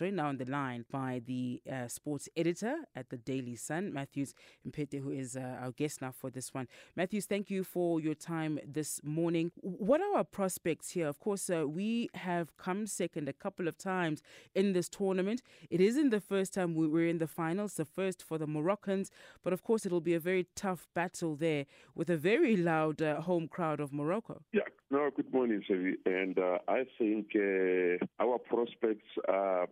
joined 0.00 0.16
now 0.16 0.28
on 0.28 0.38
the 0.38 0.46
line 0.46 0.86
by 0.90 1.20
the 1.26 1.60
uh, 1.70 1.86
sports 1.86 2.26
editor 2.34 2.74
at 2.96 3.10
the 3.10 3.18
Daily 3.18 3.54
Sun, 3.54 3.92
Mathews 3.92 4.32
Mpete, 4.66 4.98
who 4.98 5.10
is 5.10 5.36
uh, 5.36 5.58
our 5.60 5.72
guest 5.72 6.00
now 6.00 6.10
for 6.10 6.30
this 6.30 6.54
one. 6.54 6.68
Mathews, 6.96 7.26
thank 7.26 7.50
you 7.50 7.62
for 7.62 8.00
your 8.00 8.14
time 8.14 8.58
this 8.66 9.02
morning. 9.04 9.52
What 9.56 10.00
are 10.00 10.16
our 10.16 10.24
prospects 10.24 10.92
here? 10.92 11.06
Of 11.06 11.18
course, 11.18 11.50
uh, 11.50 11.68
we 11.68 12.08
have 12.14 12.56
come 12.56 12.86
second 12.86 13.28
a 13.28 13.34
couple 13.34 13.68
of 13.68 13.76
times 13.76 14.22
in 14.54 14.72
this 14.72 14.88
tournament. 14.88 15.42
It 15.68 15.82
isn't 15.82 16.08
the 16.08 16.20
first 16.20 16.54
time 16.54 16.74
we 16.74 16.88
were 16.88 17.04
in 17.04 17.18
the 17.18 17.26
finals, 17.26 17.74
the 17.74 17.84
first 17.84 18.22
for 18.22 18.38
the 18.38 18.46
Moroccans, 18.46 19.10
but 19.44 19.52
of 19.52 19.62
course, 19.62 19.84
it'll 19.84 20.00
be 20.00 20.14
a 20.14 20.20
very 20.20 20.46
tough 20.56 20.88
battle 20.94 21.36
there 21.36 21.66
with 21.94 22.08
a 22.08 22.16
very 22.16 22.56
loud 22.56 23.02
uh, 23.02 23.20
home 23.20 23.48
crowd 23.48 23.80
of 23.80 23.92
Morocco. 23.92 24.40
Yeah, 24.50 24.62
no, 24.90 25.08
good 25.14 25.32
morning, 25.32 25.62
Sevi. 25.70 25.92
And 26.04 26.36
uh, 26.36 26.58
I 26.66 26.84
think 26.98 27.28
uh, 27.36 28.04
our 28.18 28.38
prospects 28.38 29.06
are, 29.28 29.68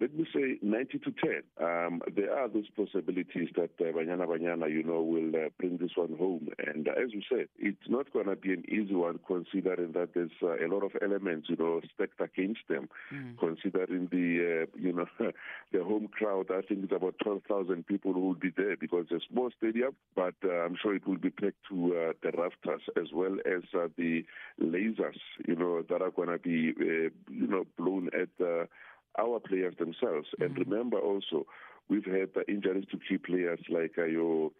let 0.00 0.14
me 0.14 0.26
say, 0.34 0.58
90 0.62 0.98
to 0.98 1.12
10. 1.12 1.42
Um, 1.60 2.02
there 2.14 2.36
are 2.36 2.48
those 2.48 2.68
possibilities 2.76 3.48
that 3.56 3.70
uh, 3.80 3.92
Banyana 3.92 4.26
Banyana, 4.26 4.70
you 4.70 4.82
know, 4.82 5.02
will 5.02 5.34
uh, 5.34 5.48
bring 5.58 5.78
this 5.78 5.92
one 5.94 6.16
home. 6.16 6.48
And 6.66 6.88
uh, 6.88 6.92
as 6.92 7.10
we 7.12 7.24
said, 7.28 7.48
it's 7.58 7.88
not 7.88 8.12
going 8.12 8.26
to 8.26 8.36
be 8.36 8.52
an 8.52 8.64
easy 8.68 8.94
one 8.94 9.20
considering 9.26 9.92
that 9.92 10.14
there's 10.14 10.30
uh, 10.42 10.64
a 10.64 10.68
lot 10.68 10.84
of 10.84 10.92
elements, 11.02 11.48
you 11.48 11.56
know, 11.56 11.80
stacked 11.94 12.20
against 12.20 12.60
them. 12.68 12.88
Mm. 13.12 13.38
Considering 13.38 14.08
the, 14.10 14.64
uh, 14.64 14.78
you 14.78 14.92
know, 14.92 15.06
the 15.72 15.84
home 15.84 16.08
crowd, 16.08 16.46
I 16.50 16.62
think 16.62 16.84
it's 16.84 16.92
about 16.92 17.14
12,000 17.22 17.86
people 17.86 18.12
who 18.12 18.20
will 18.20 18.34
be 18.34 18.52
there 18.56 18.76
because 18.76 19.06
it's 19.10 19.24
a 19.24 19.32
small 19.32 19.50
stadium, 19.56 19.94
but 20.16 20.34
uh, 20.44 20.64
I'm 20.64 20.76
sure 20.80 20.94
it 20.94 21.06
will 21.06 21.18
be 21.18 21.30
packed 21.30 21.64
to 21.70 21.94
uh, 21.94 22.12
the 22.22 22.36
rafters 22.36 22.82
as 22.96 23.12
well 23.12 23.36
as 23.46 23.62
uh, 23.74 23.88
the 23.96 24.24
lasers, 24.60 25.20
you 25.46 25.56
know, 25.56 25.82
that 25.88 26.02
are 26.02 26.10
going 26.10 26.28
to 26.28 26.38
be, 26.38 26.70
uh, 26.80 27.10
you 27.30 27.46
know, 27.46 27.64
blown 27.76 28.08
at 28.14 28.44
uh, 28.44 28.64
our 29.18 29.40
players 29.40 29.74
themselves. 29.78 30.28
Mm-hmm. 30.34 30.42
And 30.42 30.58
remember 30.58 30.98
also, 30.98 31.46
we've 31.88 32.04
had 32.06 32.30
injuries 32.48 32.86
to 32.90 32.98
key 33.08 33.18
players 33.18 33.60
like 33.68 33.92
uh, 33.98 34.04
your 34.04 34.50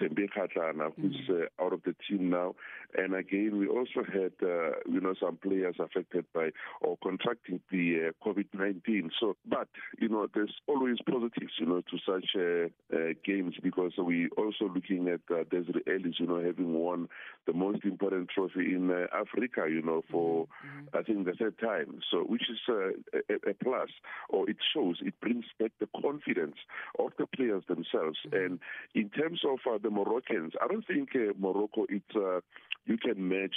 Thembi 0.00 0.28
Kgatlana, 0.28 0.92
who's 0.96 1.16
mm. 1.28 1.42
uh, 1.42 1.64
out 1.64 1.72
of 1.72 1.82
the 1.84 1.94
team 2.08 2.30
now. 2.30 2.54
And 2.96 3.14
again, 3.14 3.58
we 3.58 3.68
also 3.68 4.04
had, 4.04 4.32
uh, 4.42 4.72
you 4.90 5.00
know, 5.00 5.14
some 5.20 5.36
players 5.36 5.76
affected 5.78 6.26
by 6.34 6.50
or 6.80 6.98
contracting 7.02 7.60
the 7.70 8.08
uh, 8.08 8.26
COVID-19. 8.26 9.10
So, 9.18 9.36
but, 9.48 9.68
you 9.98 10.08
know, 10.08 10.26
there's 10.34 10.54
always 10.66 10.98
positives, 11.08 11.52
you 11.58 11.66
know, 11.66 11.80
to 11.80 11.98
such 12.06 12.26
uh, 12.36 12.96
uh, 12.96 13.12
games 13.24 13.54
because 13.62 13.92
we 13.98 14.28
also 14.36 14.70
looking 14.74 15.08
at 15.08 15.20
uh, 15.34 15.44
Desiree 15.50 15.82
Ellis, 15.86 16.16
you 16.18 16.26
know, 16.26 16.42
having 16.42 16.74
won 16.74 17.08
the 17.46 17.52
most 17.52 17.84
important 17.84 18.28
trophy 18.28 18.74
in 18.74 18.90
uh, 18.90 19.06
Africa, 19.14 19.66
you 19.68 19.82
know, 19.82 20.02
for, 20.10 20.46
mm-hmm. 20.46 20.96
I 20.96 21.02
think, 21.02 21.24
the 21.24 21.32
third 21.32 21.58
time. 21.58 22.00
So, 22.10 22.18
which 22.18 22.50
is 22.50 22.58
uh, 22.68 22.90
a, 23.30 23.50
a 23.50 23.54
plus, 23.54 23.88
or 24.28 24.48
it 24.48 24.56
shows, 24.74 24.98
it 25.00 25.14
brings 25.20 25.46
back 25.58 25.72
the 25.80 25.88
confidence 26.00 26.56
of 26.98 27.12
the 27.18 27.26
players 27.26 27.64
themselves. 27.68 28.18
Mm-hmm. 28.26 28.36
And 28.36 28.60
in 28.94 29.08
terms 29.10 29.40
of 29.48 29.58
uh, 29.72 29.78
the 29.82 29.90
Moroccans. 29.90 30.52
I 30.62 30.66
don't 30.68 30.86
think 30.86 31.10
uh, 31.14 31.32
Morocco 31.38 31.86
it's 31.88 32.16
uh, 32.16 32.40
you 32.86 32.96
can 32.98 33.28
match 33.28 33.54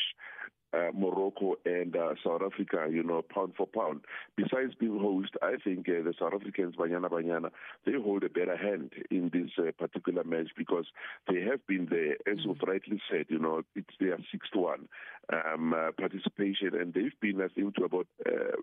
uh, 0.75 0.91
Morocco 0.93 1.55
and 1.65 1.95
uh, 1.95 2.15
South 2.23 2.41
Africa, 2.45 2.87
you 2.91 3.03
know, 3.03 3.21
pound 3.21 3.53
for 3.55 3.67
pound. 3.67 4.01
Besides 4.35 4.73
being 4.79 4.99
host, 4.99 5.31
I 5.41 5.55
think 5.63 5.87
uh, 5.87 6.03
the 6.03 6.13
South 6.19 6.33
Africans, 6.33 6.75
Banyana 6.75 7.09
Banyana, 7.09 7.51
they 7.85 7.93
hold 7.93 8.23
a 8.23 8.29
better 8.29 8.57
hand 8.57 8.91
in 9.09 9.29
this 9.31 9.51
uh, 9.57 9.71
particular 9.77 10.23
match 10.23 10.49
because 10.57 10.85
they 11.31 11.41
have 11.41 11.65
been 11.67 11.87
there, 11.89 12.13
as 12.31 12.43
you've 12.43 12.61
rightly 12.67 13.01
said, 13.09 13.25
you 13.29 13.39
know, 13.39 13.61
it's 13.75 13.93
their 13.99 14.17
sixth 14.31 14.53
one 14.53 14.87
um, 15.31 15.73
uh, 15.73 15.91
participation, 15.97 16.71
and 16.73 16.93
they've 16.93 17.19
been, 17.21 17.41
I 17.41 17.47
think, 17.47 17.75
to 17.75 17.85
about 17.85 18.07
uh, 18.25 18.57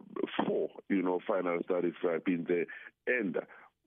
four, 0.45 0.69
you 0.89 1.03
know, 1.03 1.21
finals 1.27 1.65
that 1.69 1.85
have 1.85 2.05
uh, 2.05 2.19
been 2.25 2.47
there. 2.49 2.67
And 3.07 3.39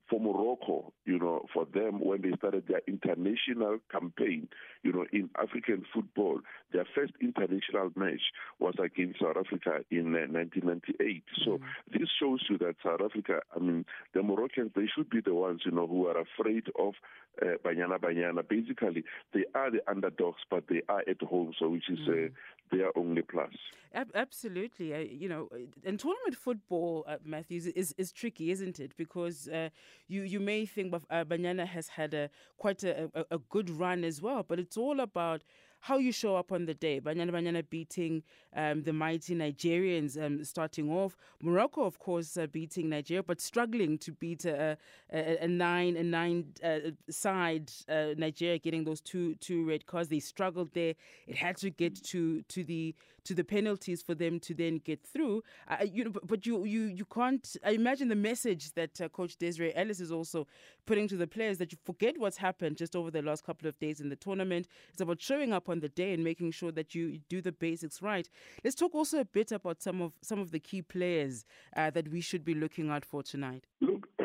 for 0.10 0.20
Morocco, 0.20 0.94
you 1.06 1.18
know, 1.18 1.46
for 1.54 1.66
them 1.66 2.00
when 2.00 2.22
they 2.22 2.32
started 2.38 2.68
their 2.68 2.82
international 2.88 3.80
campaign, 3.92 4.48
you 4.84 4.94
know, 4.94 5.06
in 5.12 5.30
African 5.42 5.84
football, 5.94 6.40
their 6.72 6.86
first 6.94 7.14
international 7.22 7.92
match 7.96 8.22
was 8.60 8.76
against 8.84 9.20
South 9.20 9.38
Africa 9.38 9.84
in 9.90 10.16
uh, 10.16 10.30
1998. 10.30 11.24
So 11.44 11.52
mm-hmm. 11.52 11.66
this 11.92 12.10
shows 12.20 12.42
you 12.50 12.58
that 12.60 12.76
South 12.84 13.02
Africa, 13.04 13.42
I 13.56 13.60
mean, 13.60 13.86
the 14.14 14.22
Moroccans, 14.22 14.72
they 14.76 14.88
should 14.96 15.10
be 15.10 15.22
the 15.22 15.34
ones, 15.34 15.62
you 15.66 15.72
know, 15.72 15.88
who 15.88 16.08
are 16.08 16.18
afraid 16.20 16.68
of 16.78 16.94
uh, 17.42 17.58
Banyana 17.64 18.00
Banyana. 18.00 18.48
Basically, 18.48 19.04
they 19.34 19.46
are 19.56 19.72
the 19.72 19.82
underdogs, 19.90 20.42
but 20.50 20.66
they 20.70 20.82
are 20.88 21.04
at 21.08 21.22
home, 21.22 21.54
so 21.60 21.70
which 21.70 21.90
is 21.90 22.00
mm-hmm. 22.00 22.34
Uh, 22.76 22.84
their 22.84 22.98
only 22.98 23.22
plus. 23.22 23.54
Absolutely, 24.14 24.94
uh, 24.94 24.98
you 24.98 25.30
know, 25.30 25.48
and 25.86 25.98
tournament 25.98 26.36
football, 26.36 27.06
uh, 27.08 27.18
Mathews, 27.24 27.66
is 27.68 27.96
is 27.98 28.12
tricky, 28.12 28.52
isn't 28.52 28.80
it? 28.80 28.92
Because 28.98 29.48
uh, 29.48 29.70
you 30.08 30.24
you 30.24 30.40
may 30.42 30.66
think 30.66 30.94
uh, 30.94 31.24
Banyana 31.24 31.66
has 31.66 31.88
had 31.88 32.14
a 32.14 32.30
quite 32.58 32.84
a, 32.84 33.10
a, 33.16 33.26
a 33.32 33.38
good 33.38 33.70
run 33.70 34.04
as 34.04 34.22
well, 34.22 34.44
but 34.44 34.60
it's 34.60 34.76
all 34.78 35.00
about 35.00 35.44
how 35.86 36.00
you 36.00 36.12
show 36.12 36.36
up 36.36 36.52
on 36.52 36.66
the 36.66 36.74
day. 36.74 37.00
Banyana 37.00 37.30
Banyana 37.30 37.64
beating 37.70 38.24
um, 38.56 38.82
the 38.82 38.92
mighty 38.92 39.36
Nigerians 39.36 40.20
um, 40.20 40.44
starting 40.44 40.90
off. 40.90 41.16
Morocco, 41.44 41.84
of 41.84 42.00
course, 42.00 42.38
uh, 42.38 42.48
beating 42.48 42.90
Nigeria, 42.90 43.22
but 43.22 43.40
struggling 43.40 44.00
to 44.00 44.12
beat 44.12 44.46
a, 44.46 44.80
a, 45.14 45.44
a 45.44 45.48
nine 45.48 45.96
a 45.96 46.02
nine 46.02 46.46
uh, 46.64 46.80
side 47.12 47.72
uh, 47.88 48.16
Nigeria, 48.18 48.58
getting 48.58 48.84
those 48.84 49.00
two 49.00 49.36
two 49.36 49.64
red 49.64 49.86
cards. 49.86 50.10
They 50.10 50.20
struggled 50.20 50.74
there. 50.74 50.96
It 51.28 51.36
had 51.36 51.56
to 51.58 51.70
get 51.70 52.04
to 52.06 52.42
to 52.42 52.64
the 52.64 52.96
to 53.26 53.34
the 53.34 53.44
penalties 53.44 54.02
for 54.02 54.16
them 54.16 54.40
to 54.40 54.54
then 54.54 54.78
get 54.78 55.06
through. 55.06 55.44
Uh, 55.68 55.78
you 55.84 56.06
know, 56.06 56.12
but, 56.24 56.46
you 56.46 56.64
you 56.64 56.84
you 56.84 57.06
can't. 57.06 57.56
I 57.66 57.72
imagine 57.72 58.08
the 58.08 58.16
message 58.16 58.72
that 58.74 59.02
uh, 59.02 59.10
Coach 59.10 59.38
Desiree 59.38 59.76
Ellis 59.76 60.00
is 60.00 60.12
also 60.12 60.48
putting 60.86 61.08
to 61.10 61.18
the 61.18 61.28
players 61.28 61.58
that 61.58 61.72
you 61.72 61.78
forget 61.84 62.18
what's 62.18 62.38
happened 62.38 62.78
just 62.78 62.96
over 62.96 63.12
the 63.12 63.22
last 63.22 63.44
couple 63.44 63.68
of 63.68 63.78
days 63.80 64.00
in 64.00 64.10
the 64.10 64.16
tournament. 64.16 64.68
It's 64.92 65.02
about 65.02 65.22
showing 65.22 65.52
up 65.54 65.70
on 65.70 65.80
the 65.80 65.90
day 65.90 66.14
and 66.14 66.24
making 66.24 66.52
sure 66.52 66.72
that 66.72 66.96
you 66.96 67.20
do 67.30 67.42
the 67.42 67.52
basics 67.52 68.02
right. 68.02 68.30
Let's 68.64 68.76
talk 68.76 68.94
also 68.96 69.20
a 69.20 69.26
bit 69.26 69.52
about 69.52 69.82
some 69.82 70.02
of 70.02 70.14
some 70.22 70.40
of 70.40 70.52
the 70.52 70.60
key 70.60 70.82
players 70.82 71.46
uh, 71.76 71.90
that 71.92 72.10
we 72.10 72.22
should 72.22 72.46
be 72.46 72.54
looking 72.54 72.90
out 72.90 73.06
for 73.06 73.24
tonight. 73.24 73.66
Look, 73.82 74.08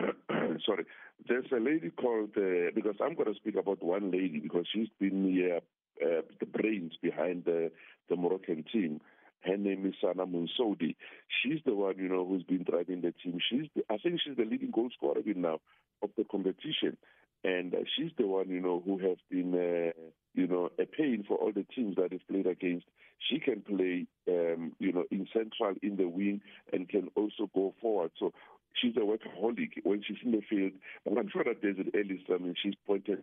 sorry, 0.67 0.84
there's 1.28 1.47
a 1.53 1.61
lady 1.61 1.91
called 1.91 2.31
uh, 2.37 2.71
because 2.75 2.97
I'm 3.00 3.15
going 3.15 3.32
to 3.32 3.34
speak 3.34 3.56
about 3.56 3.82
one 3.82 4.11
lady 4.11 4.41
because 4.41 4.67
she's 4.72 4.88
been 4.99 5.22
the, 5.25 5.61
uh, 6.03 6.22
the 6.38 6.47
brains 6.47 6.93
behind 7.03 7.44
the 7.44 7.71
the 8.09 8.16
Moroccan 8.16 8.65
team. 8.72 9.00
Her 9.43 9.56
name 9.56 9.87
is 9.87 9.94
Sana 10.00 10.27
Monsoudi. 10.27 10.97
She's 11.43 11.61
the 11.65 11.75
one, 11.75 11.97
you 11.97 12.09
know, 12.09 12.27
who's 12.27 12.43
been 12.43 12.62
driving 12.62 13.00
the 13.00 13.15
team. 13.25 13.38
She's, 13.49 13.69
the, 13.75 13.83
I 13.88 13.97
think, 13.97 14.21
she's 14.22 14.37
the 14.37 14.44
leading 14.44 14.71
goal 14.71 14.91
scorer 14.94 15.22
now 15.34 15.61
of 16.03 16.11
the 16.19 16.25
competition, 16.25 16.99
and 17.43 17.75
uh, 17.75 17.78
she's 17.97 18.11
the 18.19 18.27
one, 18.27 18.50
you 18.50 18.61
know, 18.61 18.83
who 18.84 18.99
has 18.99 19.16
been 19.31 19.55
uh, 19.55 19.99
you 20.34 20.47
know, 20.47 20.71
a 20.78 20.87
pain 20.87 21.25
for 21.27 21.37
all 21.37 21.53
the 21.53 21.65
teams 21.75 21.97
that 21.97 22.12
have 22.12 22.27
played 22.28 22.47
against. 22.47 22.87
She 23.28 23.38
can 23.38 23.61
play, 23.62 24.06
um, 24.28 24.72
you 24.78 24.93
know, 24.93 25.05
in 25.11 25.27
central, 25.32 25.75
in 25.82 25.97
the 25.97 26.09
wing, 26.09 26.41
and 26.72 26.88
can 26.88 27.09
also 27.17 27.50
go 27.55 27.75
forward. 27.81 28.12
So 28.19 28.32
she's 28.75 28.97
a 28.97 29.00
workaholic 29.00 29.72
when 29.82 30.03
she's 30.06 30.17
in 30.25 30.32
the 30.32 30.43
field. 30.49 30.72
I'm 31.06 31.28
sure 31.31 31.44
that 31.44 31.61
there's 31.62 31.78
an 31.78 31.91
early, 31.94 32.25
I 32.28 32.38
mean, 32.43 32.55
she's 32.62 32.75
pointed 32.87 33.22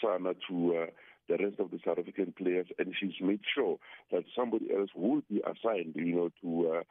Sana 0.00 0.34
to 0.48 0.76
uh, 0.76 0.86
the 1.28 1.36
rest 1.42 1.58
of 1.58 1.70
the 1.70 1.78
South 1.84 1.98
African 1.98 2.34
players, 2.36 2.66
and 2.78 2.94
she's 2.98 3.20
made 3.20 3.40
sure 3.54 3.78
that 4.12 4.24
somebody 4.36 4.68
else 4.74 4.90
will 4.94 5.22
be 5.30 5.40
assigned, 5.40 5.94
you 5.94 6.14
know, 6.14 6.30
to 6.42 6.78
uh, 6.78 6.82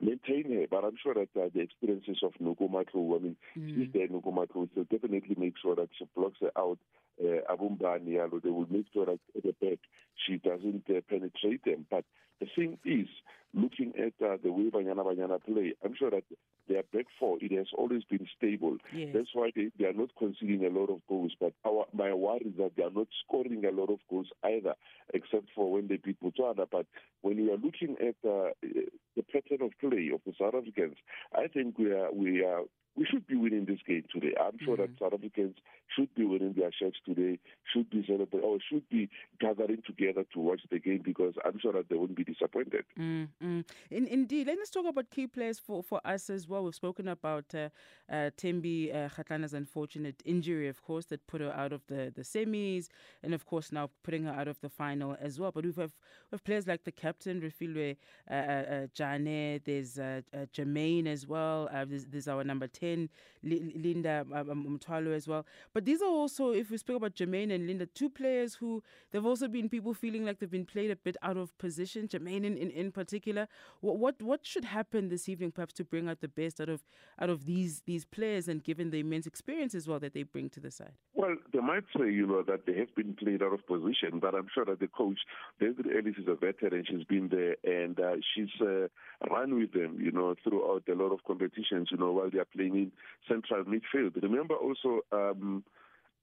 maintain 0.00 0.52
her. 0.52 0.66
But 0.70 0.84
I'm 0.84 0.96
sure 1.02 1.14
that 1.14 1.28
uh, 1.40 1.48
the 1.54 1.60
experiences 1.60 2.18
of 2.22 2.32
Noko 2.40 2.68
Matlou, 2.68 3.16
I 3.16 3.22
mean, 3.22 3.36
mm. 3.56 3.68
she's 3.68 3.92
there, 3.92 4.08
Noko 4.08 4.30
Matlou, 4.30 4.68
will 4.74 4.84
definitely 4.90 5.36
make 5.38 5.54
sure 5.60 5.76
that 5.76 5.88
she 5.98 6.06
blocks 6.16 6.38
her 6.40 6.52
out. 6.56 6.78
Uh, 7.20 7.52
Abumbani, 7.52 8.16
they 8.42 8.50
will 8.50 8.66
make 8.70 8.86
sure 8.92 9.06
that 9.06 9.18
at 9.36 9.42
the 9.42 9.54
back 9.60 9.78
she 10.26 10.36
doesn't 10.36 10.84
uh, 10.88 11.00
penetrate 11.08 11.64
them. 11.64 11.84
But 11.90 12.04
the 12.40 12.46
thing 12.54 12.78
is, 12.84 13.08
looking 13.54 13.92
at 13.96 14.12
uh, 14.24 14.36
the 14.42 14.52
way 14.52 14.70
Banyana 14.70 15.04
Banyana 15.04 15.42
play, 15.42 15.74
I'm 15.84 15.94
sure 15.98 16.10
that 16.10 16.24
their 16.68 16.82
back 16.92 17.06
four, 17.18 17.38
it 17.40 17.50
has 17.52 17.68
always 17.76 18.04
been 18.04 18.26
stable. 18.36 18.76
Yes. 18.92 19.08
That's 19.14 19.30
why 19.32 19.50
they, 19.56 19.70
they 19.78 19.86
are 19.86 19.94
not 19.94 20.10
conceding 20.18 20.66
a 20.66 20.68
lot 20.68 20.90
of 20.90 21.00
goals. 21.08 21.32
But 21.40 21.54
our, 21.66 21.86
my 21.94 22.12
worry 22.12 22.46
is 22.46 22.56
that 22.58 22.72
they 22.76 22.82
are 22.82 22.90
not 22.90 23.08
scoring 23.24 23.64
a 23.64 23.70
lot 23.70 23.90
of 23.90 24.00
goals 24.10 24.28
either, 24.44 24.74
except 25.14 25.46
for 25.54 25.72
when 25.72 25.88
they 25.88 25.96
beat 25.96 26.18
Botswana. 26.22 26.66
But 26.70 26.86
when 27.22 27.38
we 27.38 27.50
are 27.50 27.56
looking 27.56 27.96
at 28.00 28.28
uh, 28.28 28.50
the 28.62 29.22
pattern 29.32 29.62
of 29.62 29.72
play 29.80 30.10
of 30.12 30.20
the 30.26 30.34
South 30.38 30.54
Africans, 30.54 30.96
I 31.34 31.48
think 31.48 31.78
we 31.78 31.90
are 31.92 32.12
we 32.12 32.44
are 32.44 32.62
we 32.96 33.06
should 33.06 33.26
be 33.26 33.36
winning 33.36 33.64
this 33.64 33.78
game 33.86 34.04
today. 34.12 34.34
I'm 34.38 34.58
sure 34.64 34.76
mm-hmm. 34.76 34.92
that 34.92 34.98
South 34.98 35.14
Africans 35.14 35.54
should 35.98 36.14
be 36.14 36.24
winning 36.24 36.54
their 36.56 36.70
shirts 36.72 36.98
today, 37.04 37.38
should 37.72 37.90
be 37.90 38.04
celebrating, 38.06 38.48
or 38.48 38.58
should 38.70 38.88
be 38.88 39.08
gathering 39.40 39.82
together 39.86 40.24
to 40.32 40.40
watch 40.40 40.60
the 40.70 40.78
game 40.78 41.02
because 41.04 41.34
I'm 41.44 41.58
sure 41.58 41.72
that 41.72 41.88
they 41.88 41.96
won't 41.96 42.14
be 42.16 42.24
disappointed. 42.24 42.84
Mm-hmm. 42.98 43.60
In, 43.90 44.06
indeed. 44.06 44.46
Let's 44.46 44.70
talk 44.70 44.86
about 44.86 45.10
key 45.10 45.26
players 45.26 45.58
for, 45.58 45.82
for 45.82 46.00
us 46.04 46.30
as 46.30 46.48
well. 46.48 46.64
We've 46.64 46.74
spoken 46.74 47.08
about 47.08 47.54
uh, 47.54 47.68
uh, 48.10 48.30
Thembi 48.36 48.94
uh, 48.94 49.08
unfortunate 49.52 50.22
injury, 50.24 50.68
of 50.68 50.82
course, 50.82 51.06
that 51.06 51.26
put 51.26 51.40
her 51.40 51.52
out 51.52 51.72
of 51.72 51.86
the, 51.86 52.12
the 52.14 52.22
semis, 52.22 52.88
and 53.22 53.34
of 53.34 53.46
course 53.46 53.72
now 53.72 53.90
putting 54.02 54.24
her 54.24 54.32
out 54.32 54.48
of 54.48 54.60
the 54.60 54.68
final 54.68 55.16
as 55.20 55.38
well. 55.38 55.52
But 55.52 55.64
we 55.64 55.72
have, 55.72 55.94
we 56.30 56.36
have 56.36 56.44
players 56.44 56.66
like 56.66 56.84
the 56.84 56.92
captain, 56.92 57.40
Refiloe 57.40 57.96
uh, 58.30 58.34
uh, 58.34 58.36
uh, 58.38 58.86
Jane, 58.94 59.60
there's 59.64 59.98
uh, 59.98 60.22
uh, 60.34 60.46
Jermaine 60.54 61.06
as 61.06 61.26
well, 61.26 61.68
uh, 61.72 61.84
there's, 61.84 62.06
there's 62.06 62.28
our 62.28 62.44
number 62.44 62.66
10. 62.66 63.08
Linda 63.42 64.24
Motlhalo 64.28 65.14
as 65.14 65.28
well. 65.28 65.46
But 65.72 65.84
these 65.88 66.02
are 66.02 66.10
also, 66.10 66.50
if 66.50 66.70
we 66.70 66.76
speak 66.76 66.96
about 66.96 67.14
Jermaine 67.14 67.50
and 67.50 67.66
Linda, 67.66 67.86
two 67.86 68.10
players 68.10 68.54
who 68.54 68.82
there 69.10 69.22
have 69.22 69.26
also 69.26 69.48
been 69.48 69.70
people 69.70 69.94
feeling 69.94 70.22
like 70.22 70.38
they've 70.38 70.50
been 70.50 70.66
played 70.66 70.90
a 70.90 70.96
bit 70.96 71.16
out 71.22 71.38
of 71.38 71.56
position. 71.56 72.06
Jermaine 72.06 72.44
in, 72.44 72.58
in, 72.58 72.70
in 72.70 72.92
particular. 72.92 73.48
What, 73.80 73.96
what 73.96 74.20
what 74.20 74.44
should 74.44 74.66
happen 74.66 75.08
this 75.08 75.30
evening, 75.30 75.50
perhaps, 75.50 75.72
to 75.74 75.84
bring 75.84 76.06
out 76.10 76.20
the 76.20 76.28
best 76.28 76.60
out 76.60 76.68
of 76.68 76.82
out 77.18 77.30
of 77.30 77.46
these 77.46 77.80
these 77.86 78.04
players 78.04 78.48
and 78.48 78.62
given 78.62 78.90
the 78.90 78.98
immense 78.98 79.26
experience 79.26 79.74
as 79.74 79.88
well 79.88 79.98
that 80.00 80.12
they 80.12 80.24
bring 80.24 80.50
to 80.50 80.60
the 80.60 80.70
side? 80.70 80.92
Well, 81.14 81.36
they 81.54 81.60
might 81.60 81.84
say, 81.96 82.12
you 82.12 82.26
know, 82.26 82.42
that 82.42 82.66
they 82.66 82.76
have 82.80 82.94
been 82.94 83.14
played 83.14 83.42
out 83.42 83.54
of 83.54 83.66
position, 83.66 84.18
but 84.20 84.34
I'm 84.34 84.48
sure 84.54 84.66
that 84.66 84.80
the 84.80 84.88
coach, 84.88 85.20
David 85.58 85.86
Ellis, 85.86 86.16
is 86.18 86.28
a 86.28 86.34
veteran. 86.34 86.84
She's 86.86 87.04
been 87.04 87.30
there 87.30 87.56
and 87.64 87.98
uh, 87.98 88.16
she's 88.34 88.52
uh, 88.60 88.88
run 89.30 89.58
with 89.58 89.72
them, 89.72 89.98
you 89.98 90.12
know, 90.12 90.34
throughout 90.44 90.82
a 90.86 90.94
lot 90.94 91.12
of 91.14 91.24
competitions, 91.26 91.88
you 91.90 91.96
know, 91.96 92.12
while 92.12 92.28
they 92.30 92.40
are 92.40 92.44
playing 92.44 92.74
in 92.74 92.92
central 93.26 93.64
midfield. 93.64 94.22
Remember 94.22 94.54
also, 94.54 95.00
um, 95.12 95.64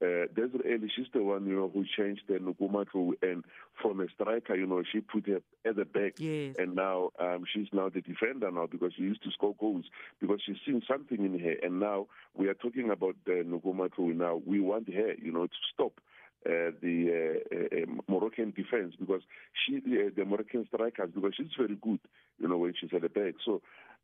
uh, 0.05 0.27
Desiree 0.35 0.91
she's 0.95 1.07
the 1.13 1.23
one, 1.23 1.45
you 1.45 1.55
know, 1.55 1.71
who 1.73 1.85
changed 1.97 2.23
the 2.27 2.39
Noko 2.39 2.67
Matlou 2.67 3.13
and 3.21 3.43
from 3.81 3.99
a 3.99 4.07
striker, 4.13 4.55
you 4.55 4.65
know, 4.65 4.83
she 4.91 4.99
put 4.99 5.27
her 5.27 5.41
at 5.65 5.75
the 5.75 5.85
back. 5.85 6.13
Yes. 6.17 6.55
And 6.57 6.75
now 6.75 7.11
um, 7.19 7.43
she's 7.51 7.67
now 7.73 7.89
the 7.89 8.01
defender 8.01 8.51
now 8.51 8.67
because 8.67 8.93
she 8.95 9.03
used 9.03 9.23
to 9.23 9.31
score 9.31 9.55
goals 9.59 9.85
because 10.19 10.39
she's 10.45 10.57
seen 10.65 10.81
something 10.87 11.23
in 11.23 11.39
her. 11.39 11.55
And 11.63 11.79
now 11.79 12.07
we 12.35 12.47
are 12.47 12.53
talking 12.53 12.89
about 12.89 13.15
the 13.25 13.43
Noko 13.45 13.73
Matlou 13.73 14.15
now. 14.15 14.41
We 14.45 14.59
want 14.59 14.93
her, 14.93 15.13
you 15.21 15.31
know, 15.31 15.47
to 15.47 15.53
stop 15.73 15.99
uh, 16.45 16.69
the 16.81 17.41
uh, 17.51 17.55
uh, 17.55 18.01
Moroccan 18.07 18.51
defense 18.55 18.93
because 18.99 19.21
she, 19.65 19.77
uh, 19.77 20.09
the 20.15 20.25
Moroccan 20.25 20.67
strikers, 20.67 21.09
because 21.13 21.33
she's 21.35 21.47
very 21.57 21.75
good, 21.75 21.99
you 22.39 22.47
know, 22.47 22.57
when 22.57 22.73
she's 22.79 22.91
at 22.93 23.01
the 23.01 23.09
back. 23.09 23.33
So 23.43 23.61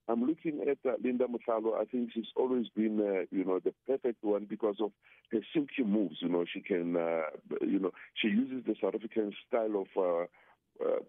I'm 0.07 0.23
looking 0.23 0.61
at 0.61 0.77
uh, 0.89 0.95
Linda 1.03 1.25
Motlhalo. 1.25 1.79
I 1.79 1.85
think 1.85 2.11
she's 2.13 2.25
always 2.35 2.67
been, 2.75 2.99
uh, 2.99 3.25
you 3.31 3.43
know, 3.45 3.59
the 3.59 3.73
perfect 3.87 4.23
one 4.23 4.45
because 4.49 4.75
of 4.81 4.91
her 5.31 5.39
silky 5.53 5.83
moves. 5.85 6.17
You 6.21 6.29
know, 6.29 6.45
she 6.51 6.61
can, 6.61 6.97
uh, 6.97 7.21
you 7.61 7.79
know, 7.79 7.91
she 8.15 8.27
uses 8.27 8.65
the 8.65 8.75
South 8.81 8.95
African 8.95 9.31
style 9.47 9.85
of 9.85 9.87
uh, 9.97 10.25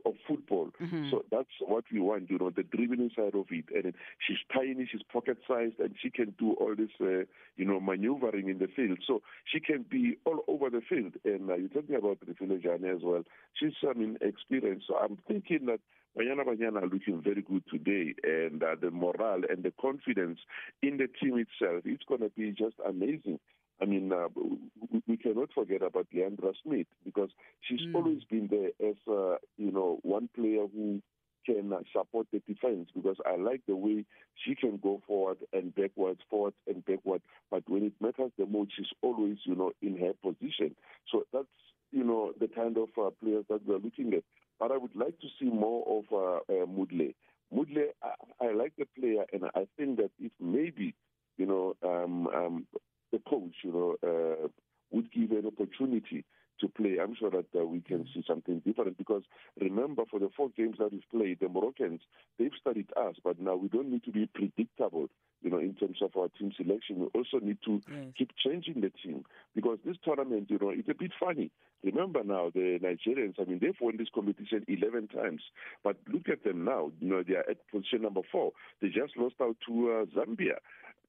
of 0.05 0.15
football. 0.27 0.71
Mm-hmm. 0.81 1.11
So 1.11 1.25
that's 1.31 1.49
what 1.61 1.85
we 1.93 2.01
want, 2.01 2.31
you 2.31 2.39
know, 2.39 2.51
the 2.51 2.63
dribbling 2.63 3.11
side 3.17 3.35
of 3.35 3.47
it. 3.51 3.65
And 3.75 3.95
she's 4.27 4.39
tiny, 4.53 4.89
she's 4.91 5.03
pocket 5.13 5.39
sized, 5.47 5.79
and 5.79 5.95
she 6.01 6.11
can 6.11 6.35
do 6.39 6.53
all 6.55 6.75
this, 6.77 6.91
uh, 7.01 7.25
you 7.57 7.65
know, 7.65 7.81
maneuvering 7.81 8.49
in 8.49 8.59
the 8.59 8.69
field. 8.69 8.99
So 9.07 9.23
she 9.45 9.61
can 9.61 9.85
be 9.89 10.19
all 10.25 10.41
over 10.49 10.71
the 10.71 10.81
field. 10.89 11.15
And 11.25 11.51
uh, 11.51 11.57
you're 11.57 11.69
talking 11.69 11.97
about 11.97 12.19
the 12.21 12.35
Jane 12.35 12.85
as 12.85 13.03
well. 13.03 13.23
She's, 13.55 13.73
I 13.89 13.93
mean, 13.93 14.19
experienced. 14.21 14.87
So 14.89 14.97
I'm 14.97 15.19
thinking 15.27 15.67
that 15.67 15.81
Banyana 16.17 16.45
Banyana 16.45 16.83
are 16.83 16.87
looking 16.87 17.23
very 17.23 17.41
good 17.43 17.63
today, 17.71 18.15
and 18.23 18.63
uh, 18.63 18.77
the 18.81 18.91
morale 18.91 19.43
and 19.49 19.63
the 19.63 19.73
confidence 19.81 20.41
in 20.83 20.99
the 20.99 21.09
team 21.09 21.39
itself, 21.39 21.83
it's 21.87 22.05
going 22.05 22.21
to 22.21 22.29
be 22.29 22.51
just 22.51 22.75
amazing. 22.87 23.39
I 23.83 23.85
mean, 23.85 24.13
uh, 24.13 24.29
we, 24.37 25.03
we, 25.09 25.17
cannot 25.17 25.53
forget 25.53 25.83
about 25.83 26.07
Leandra 26.15 26.53
Smith 26.63 26.87
because 27.05 27.31
she's 27.63 27.81
mm. 27.81 27.97
always 27.97 28.23
been 28.31 28.49
there 28.49 28.89
as, 28.89 28.95
uh, 29.09 29.39
you 29.57 29.73
know, 29.73 29.99
one 30.03 30.29
player 30.37 30.67
who 30.73 31.03
can 31.45 31.73
uh, 31.73 31.81
support 31.93 32.29
the 32.33 32.41
defense 32.47 32.91
because 32.95 33.17
I 33.27 33.37
like 33.37 33.63
the 33.67 33.75
way 33.75 34.05
she 34.37 34.55
can 34.55 34.79
go 34.81 35.03
forward 35.05 35.39
and 35.53 35.75
backwards, 35.75 36.21
forward 36.31 36.55
and 36.69 36.85
backward. 36.85 37.23
But 37.51 37.65
when 37.69 37.83
it 37.83 37.95
matters 38.01 38.31
the 38.39 38.47
most, 38.47 38.71
she's 38.77 38.87
always, 39.03 39.39
you 39.45 39.57
know, 39.57 39.73
in 39.83 39.99
her 39.99 40.13
position. 40.23 40.77
So 41.11 41.25
that's, 41.33 41.47
you 41.91 42.05
know, 42.05 42.33
the 42.39 42.47
kind 42.47 42.77
of 42.77 42.89
uh, 42.97 43.11
players 43.21 43.47
that 43.51 43.67
we're 43.67 43.79
looking 43.79 44.15
at. 44.15 44.23
But 44.61 44.71
I 44.71 44.77
would 44.77 44.95
like 44.95 45.19
to 45.21 45.27
see 45.41 45.51
more 45.51 45.85
of 45.99 46.05
uh, 46.13 46.37
uh, 46.53 46.67
Mudle. 46.67 47.15
Mudle, 47.53 47.89
I, 48.01 48.47
I 48.47 48.53
like 48.53 48.75
the 48.79 48.87
player, 48.99 49.25
and 49.33 49.45
I 49.57 49.67
think 49.77 49.97
that 49.97 50.11
if 50.21 50.31
maybe, 50.41 50.95
you 51.37 51.47
know, 51.47 51.75
um, 51.83 52.29
um, 52.29 52.67
the 53.13 53.19
coach, 53.29 53.55
you 53.63 53.73
know, 53.73 53.97
uh, 54.03 54.49
would 54.91 55.13
give 55.13 55.31
an 55.33 55.47
opportunity 55.47 56.25
to 56.63 56.69
play, 56.69 56.97
I'm 57.03 57.15
sure 57.15 57.31
that 57.31 57.47
uh, 57.59 57.65
we 57.65 57.81
can 57.81 58.07
see 58.15 58.25
something 58.27 58.63
different. 58.65 58.97
Because 58.97 59.23
remember, 59.61 60.03
for 60.11 60.19
the 60.21 60.31
four 60.37 60.49
games 60.57 60.77
that 60.79 60.93
we've 60.93 61.03
played, 61.11 61.41
the 61.41 61.49
Moroccans 61.49 62.01
they've 62.39 62.53
studied 62.59 62.89
us, 62.97 63.17
but 63.23 63.41
now 63.41 63.57
we 63.57 63.69
don't 63.69 63.91
need 63.91 64.05
to 64.05 64.13
be 64.13 64.27
predictable. 64.33 65.09
You 65.43 65.51
know, 65.51 65.59
in 65.59 65.75
terms 65.75 65.99
of 66.01 66.13
our 66.17 66.29
team 66.29 66.53
selection, 66.57 67.01
we 67.01 67.07
also 67.15 67.45
need 67.45 67.59
to 67.65 67.83
yes. 67.91 68.07
keep 68.17 68.31
changing 68.37 68.81
the 68.81 68.91
team 68.91 69.25
because 69.57 69.79
this 69.85 69.97
tournament, 70.05 70.47
you 70.51 70.59
know, 70.61 70.71
it's 70.71 70.89
a 70.89 70.95
bit 70.95 71.11
funny. 71.19 71.51
Remember 71.83 72.23
now, 72.23 72.53
the 72.55 72.79
Nigerians, 72.81 73.35
I 73.41 73.45
mean, 73.45 73.59
they've 73.61 73.75
won 73.81 73.97
this 73.97 74.07
competition 74.15 74.65
11 74.69 75.09
times, 75.09 75.43
but 75.83 75.97
look 76.07 76.29
at 76.31 76.45
them 76.45 76.65
now. 76.65 76.93
You 77.01 77.09
know, 77.09 77.23
they 77.27 77.35
are 77.35 77.51
at 77.51 77.69
position 77.73 78.03
number 78.03 78.21
four. 78.31 78.53
They 78.81 78.87
just 78.87 79.17
lost 79.17 79.35
out 79.43 79.57
to 79.67 79.91
uh, 79.91 80.05
Zambia 80.17 80.59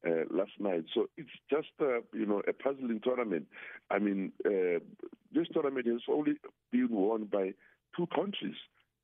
uh, 0.08 0.24
last 0.30 0.52
night. 0.60 0.86
So 0.94 1.08
it's 1.18 1.30
just 1.50 1.70
uh, 1.82 2.02
you 2.14 2.26
know 2.26 2.42
a 2.48 2.54
puzzling 2.54 3.02
tournament. 3.04 3.48
I 3.90 4.00
mean, 4.00 4.32
uh, 4.46 4.80
this 5.34 5.48
tournament 5.54 5.88
has 5.88 6.02
only 6.10 6.34
been 6.72 6.90
won 6.90 7.26
by 7.26 7.54
two 7.96 8.08
countries, 8.14 8.56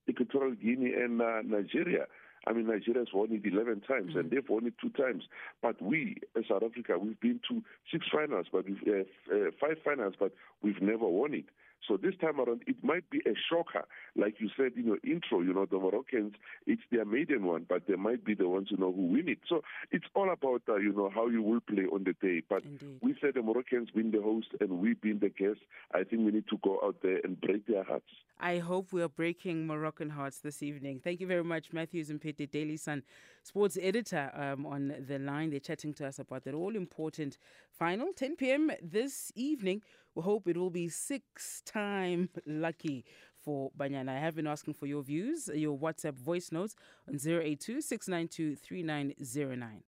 Equatorial 0.10 0.56
Guinea 0.56 0.94
and 0.94 1.22
uh, 1.22 1.42
Nigeria. 1.44 2.06
I 2.48 2.54
mean, 2.54 2.68
Nigeria 2.68 3.02
has 3.02 3.10
won 3.14 3.32
it 3.32 3.46
11 3.46 3.82
times, 3.82 4.12
mm-hmm. 4.12 4.20
and 4.20 4.32
they've 4.32 4.48
won 4.48 4.66
it 4.66 4.74
two 4.82 4.90
times. 4.90 5.24
But 5.62 5.82
we, 5.82 6.16
as 6.38 6.46
South 6.50 6.64
Africa, 6.64 6.98
we've 6.98 7.20
been 7.20 7.42
to 7.50 7.62
six 7.92 8.08
finals, 8.12 8.48
but 8.52 8.66
we've, 8.66 8.82
uh, 8.88 9.36
uh, 9.36 9.52
five 9.60 9.78
finals, 9.84 10.14
but 10.18 10.32
we've 10.64 10.82
never 10.82 11.08
won 11.08 11.34
it. 11.34 11.46
So 11.88 11.98
this 11.98 12.14
time 12.22 12.40
around, 12.40 12.64
it 12.68 12.78
might 12.84 13.10
be 13.10 13.20
a 13.26 13.34
shocker, 13.50 13.86
like 14.16 14.36
you 14.40 14.50
said 14.56 14.74
in 14.76 14.86
your 14.86 14.98
intro. 15.04 15.42
You 15.42 15.54
know, 15.54 15.66
the 15.66 15.78
Moroccans, 15.78 16.34
it's 16.68 16.82
their 16.92 17.06
maiden 17.06 17.46
one, 17.46 17.66
but 17.68 17.84
they 17.88 17.96
might 17.96 18.24
be 18.24 18.36
the 18.36 18.48
ones 18.48 18.68
you 18.70 18.78
know 18.78 18.92
who 18.92 19.08
win 19.08 19.30
it. 19.30 19.40
So 19.48 19.62
it's 19.92 20.06
all 20.14 20.32
about 20.32 20.62
uh, 20.68 20.76
you 20.76 20.94
know 20.94 21.10
how 21.14 21.28
you 21.28 21.42
will 21.42 21.62
play 21.62 21.86
on 21.86 22.04
the 22.04 22.14
day. 22.14 22.42
But 22.48 22.64
Indeed. 22.64 23.00
we 23.02 23.16
said 23.22 23.34
the 23.36 23.42
Moroccans 23.42 23.90
being 23.92 24.12
the 24.12 24.22
host 24.22 24.48
and 24.60 24.80
we 24.80 24.94
being 24.94 25.20
the 25.20 25.30
guests. 25.30 25.64
I 25.94 26.04
think 26.04 26.26
we 26.26 26.32
need 26.32 26.48
to 26.50 26.58
go 26.64 26.80
out 26.84 26.98
there 27.02 27.20
and 27.24 27.40
break 27.40 27.66
their 27.68 27.84
hearts. 27.84 28.10
I 28.40 28.60
hope 28.60 28.94
we 28.94 29.02
are 29.02 29.10
breaking 29.10 29.68
Moroccan 29.68 30.10
hearts 30.10 30.40
this 30.40 30.64
evening. 30.64 31.02
Thank 31.04 31.20
you 31.20 31.28
very 31.28 31.44
much, 31.44 31.74
Mathews 31.74 32.10
Mpete, 32.10 32.50
Daily 32.50 32.78
Sun 32.78 33.04
sports 33.44 33.78
editor, 33.82 34.32
um, 34.34 34.66
on 34.66 34.94
the 35.08 35.20
line. 35.20 35.50
They're 35.50 35.60
chatting 35.60 35.94
to 35.96 36.08
us 36.08 36.20
about 36.20 36.46
that 36.46 36.54
all 36.54 36.76
important 36.76 37.38
final, 37.72 38.14
10 38.14 38.36
p.m. 38.38 38.72
this 38.82 39.32
evening. 39.36 39.82
We 40.20 40.24
hope 40.24 40.50
it 40.50 40.58
will 40.58 40.70
be 40.70 40.90
six 40.90 41.62
time 41.66 42.30
lucky 42.46 43.06
for 43.42 43.72
Banyana. 43.80 44.10
I 44.10 44.20
have 44.20 44.36
been 44.36 44.48
asking 44.48 44.74
for 44.74 44.86
your 44.86 45.02
views, 45.02 45.50
your 45.54 45.78
WhatsApp 45.80 46.20
voice 46.20 46.52
notes 46.52 46.76
on 47.08 47.16
082 47.16 47.80
692 47.80 48.58
3909. 48.58 49.84